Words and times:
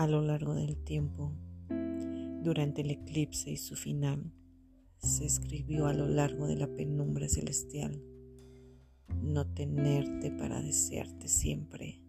a 0.00 0.06
lo 0.06 0.22
largo 0.22 0.54
del 0.54 0.78
tiempo, 0.78 1.34
durante 2.42 2.80
el 2.80 2.90
eclipse 2.90 3.50
y 3.50 3.58
su 3.58 3.76
final, 3.76 4.32
se 4.96 5.26
escribió 5.26 5.88
a 5.88 5.92
lo 5.92 6.08
largo 6.08 6.46
de 6.46 6.56
la 6.56 6.68
penumbra 6.68 7.28
celestial, 7.28 8.02
no 9.22 9.46
tenerte 9.52 10.30
para 10.30 10.62
desearte 10.62 11.28
siempre. 11.28 12.00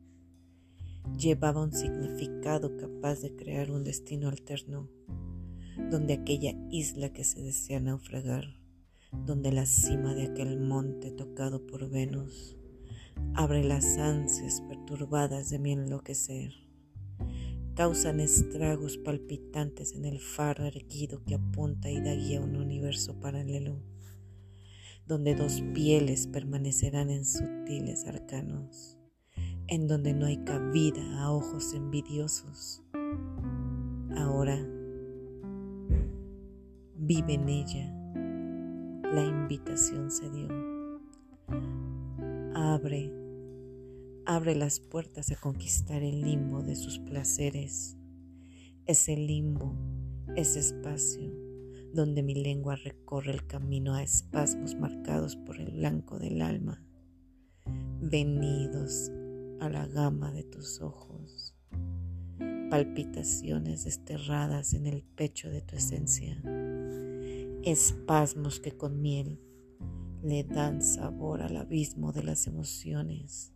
Llevaba 1.18 1.62
un 1.62 1.74
significado 1.74 2.78
capaz 2.78 3.20
de 3.20 3.36
crear 3.36 3.70
un 3.70 3.84
destino 3.84 4.30
alterno, 4.30 4.90
donde 5.90 6.14
aquella 6.14 6.56
isla 6.70 7.12
que 7.12 7.26
se 7.26 7.42
desea 7.42 7.82
naufragar, 7.82 8.46
donde 9.26 9.52
la 9.52 9.66
cima 9.66 10.16
de 10.16 10.28
aquel 10.28 10.62
monte 10.62 11.12
tocado 11.12 11.68
por 11.68 11.90
Venus, 11.90 12.56
abre 13.34 13.66
las 13.66 13.98
ansias 13.98 14.62
perturbadas 14.62 15.50
de 15.50 15.60
mi 15.60 15.74
enloquecer 15.74 16.71
causan 17.82 18.20
estragos 18.20 19.00
palpitantes 19.00 19.96
en 19.96 20.06
el 20.06 20.20
faro 20.20 20.66
erguido 20.66 21.24
que 21.26 21.34
apunta 21.34 21.90
y 21.90 22.00
da 22.00 22.14
guía 22.14 22.38
a 22.38 22.44
un 22.44 22.56
universo 22.56 23.20
paralelo, 23.20 23.82
donde 25.08 25.34
dos 25.34 25.64
pieles 25.74 26.28
permanecerán 26.28 27.10
en 27.10 27.26
sutiles 27.26 28.06
arcanos, 28.06 29.00
en 29.68 29.88
donde 29.88 30.14
no 30.14 30.28
hay 30.28 30.38
cabida 30.44 31.24
a 31.24 31.32
ojos 31.32 31.74
envidiosos. 31.74 32.84
Ahora 34.16 34.64
vive 36.98 37.34
en 37.34 37.50
ella, 37.50 37.92
la 39.12 39.26
invitación 39.26 40.12
se 40.12 40.30
dio. 40.30 40.50
Abre 42.54 43.12
abre 44.26 44.56
las 44.56 44.80
puertas 44.80 45.32
a 45.32 45.36
conquistar 45.36 46.04
el 46.04 46.22
limbo 46.22 46.62
de 46.62 46.76
sus 46.76 47.00
placeres. 47.00 47.98
Ese 48.86 49.16
limbo, 49.16 49.76
ese 50.36 50.60
espacio 50.60 51.32
donde 51.94 52.24
mi 52.24 52.36
lengua 52.36 52.76
recorre 52.76 53.32
el 53.32 53.46
camino 53.46 53.96
a 53.96 54.04
espasmos 54.04 54.76
marcados 54.76 55.36
por 55.36 55.60
el 55.60 55.72
blanco 55.72 56.20
del 56.20 56.42
alma, 56.42 56.82
venidos 58.02 59.12
a 59.60 59.70
la 59.70 59.86
gama 59.88 60.32
de 60.32 60.44
tus 60.44 60.82
ojos, 60.82 61.54
palpitaciones 62.70 63.84
desterradas 63.84 64.74
en 64.74 64.88
el 64.88 65.04
pecho 65.04 65.50
de 65.50 65.62
tu 65.62 65.76
esencia, 65.76 66.42
espasmos 67.64 68.60
que 68.60 68.78
con 68.78 69.02
miel 69.02 69.42
le 70.24 70.44
dan 70.44 70.82
sabor 70.82 71.42
al 71.42 71.58
abismo 71.58 72.14
de 72.14 72.24
las 72.24 72.48
emociones 72.48 73.54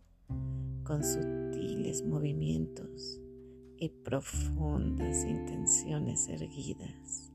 con 0.86 1.02
sutiles 1.02 2.04
movimientos 2.04 3.20
y 3.76 3.88
profundas 3.88 5.24
intenciones 5.24 6.28
erguidas 6.28 7.32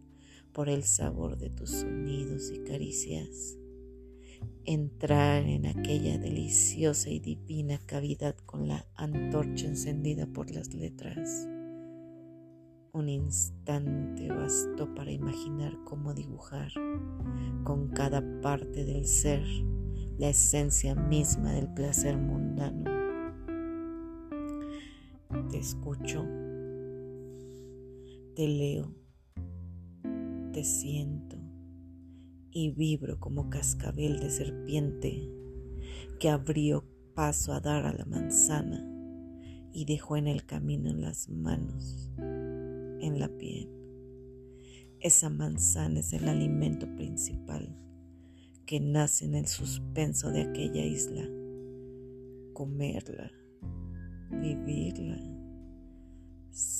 por 0.53 0.69
el 0.69 0.83
sabor 0.83 1.37
de 1.37 1.49
tus 1.49 1.69
sonidos 1.69 2.49
y 2.51 2.59
caricias, 2.63 3.57
entrar 4.63 5.43
en 5.43 5.65
aquella 5.65 6.17
deliciosa 6.17 7.09
y 7.09 7.19
divina 7.19 7.77
cavidad 7.85 8.35
con 8.45 8.69
la 8.69 8.85
antorcha 8.95 9.67
encendida 9.67 10.27
por 10.27 10.49
las 10.51 10.73
letras. 10.73 11.47
Un 12.93 13.09
instante 13.09 14.29
bastó 14.29 14.93
para 14.95 15.11
imaginar 15.11 15.77
cómo 15.83 16.13
dibujar 16.13 16.71
con 17.63 17.89
cada 17.89 18.23
parte 18.41 18.85
del 18.85 19.05
ser 19.05 19.43
la 20.17 20.29
esencia 20.29 20.95
misma 20.95 21.51
del 21.53 21.73
placer 21.73 22.17
mundano 22.17 23.00
escucho, 25.61 26.25
te 28.35 28.47
leo, 28.47 28.95
te 30.51 30.63
siento 30.63 31.37
y 32.49 32.71
vibro 32.71 33.19
como 33.19 33.49
cascabel 33.49 34.19
de 34.19 34.31
serpiente 34.31 35.29
que 36.19 36.29
abrió 36.29 36.83
paso 37.13 37.53
a 37.53 37.59
dar 37.59 37.85
a 37.85 37.93
la 37.93 38.05
manzana 38.05 38.83
y 39.71 39.85
dejó 39.85 40.17
en 40.17 40.27
el 40.27 40.45
camino 40.45 40.89
en 40.89 41.01
las 41.01 41.29
manos, 41.29 42.11
en 42.17 43.19
la 43.19 43.29
piel. 43.29 43.69
Esa 44.99 45.29
manzana 45.29 45.99
es 45.99 46.11
el 46.13 46.27
alimento 46.27 46.87
principal 46.95 47.77
que 48.65 48.79
nace 48.79 49.25
en 49.25 49.35
el 49.35 49.47
suspenso 49.47 50.31
de 50.31 50.41
aquella 50.41 50.83
isla. 50.83 51.23
Comerla, 52.53 53.31
vivirla 54.31 55.40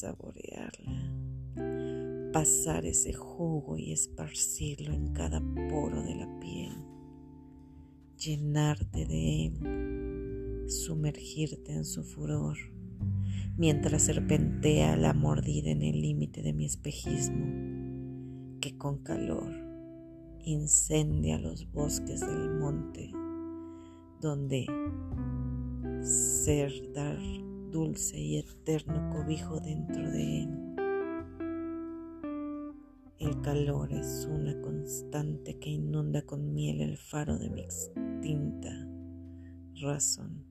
saborearla, 0.01 2.31
pasar 2.33 2.85
ese 2.85 3.13
jugo 3.13 3.77
y 3.77 3.91
esparcirlo 3.91 4.93
en 4.93 5.13
cada 5.13 5.39
poro 5.69 6.01
de 6.01 6.15
la 6.15 6.39
piel, 6.39 6.73
llenarte 8.17 9.05
de 9.05 9.45
él, 9.45 10.63
sumergirte 10.67 11.73
en 11.73 11.85
su 11.85 12.03
furor, 12.03 12.57
mientras 13.57 14.01
serpentea 14.03 14.95
la 14.95 15.13
mordida 15.13 15.69
en 15.69 15.83
el 15.83 16.01
límite 16.01 16.41
de 16.41 16.53
mi 16.53 16.65
espejismo, 16.65 17.45
que 18.59 18.75
con 18.79 19.03
calor 19.03 19.53
incendia 20.43 21.37
los 21.37 21.71
bosques 21.71 22.21
del 22.21 22.49
monte, 22.57 23.11
donde 24.19 24.65
ser 26.01 26.91
dar 26.91 27.19
dulce 27.71 28.19
y 28.19 28.37
eterno 28.37 29.09
cobijo 29.09 29.59
dentro 29.59 30.09
de 30.11 30.43
él. 30.43 30.49
El 33.17 33.41
calor 33.41 33.93
es 33.93 34.27
una 34.29 34.59
constante 34.61 35.57
que 35.59 35.69
inunda 35.69 36.23
con 36.23 36.53
miel 36.53 36.81
el 36.81 36.97
faro 36.97 37.37
de 37.37 37.49
mi 37.49 37.61
extinta 37.61 38.87
razón. 39.81 40.43